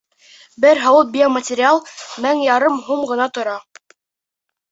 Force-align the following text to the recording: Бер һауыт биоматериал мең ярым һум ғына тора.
Бер 0.63 0.79
һауыт 0.83 1.09
биоматериал 1.17 1.81
мең 2.25 2.41
ярым 2.45 2.79
һум 2.87 3.03
ғына 3.13 3.27
тора. 3.37 3.57